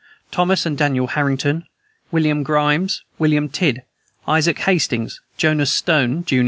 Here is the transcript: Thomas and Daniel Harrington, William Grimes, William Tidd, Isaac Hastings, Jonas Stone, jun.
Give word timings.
Thomas 0.31 0.65
and 0.65 0.75
Daniel 0.75 1.05
Harrington, 1.05 1.65
William 2.11 2.41
Grimes, 2.41 3.03
William 3.19 3.47
Tidd, 3.49 3.83
Isaac 4.27 4.57
Hastings, 4.61 5.21
Jonas 5.37 5.71
Stone, 5.71 6.25
jun. 6.25 6.39